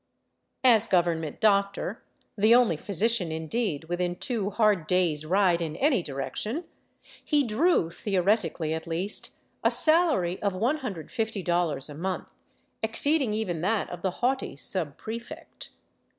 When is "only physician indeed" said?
2.55-3.83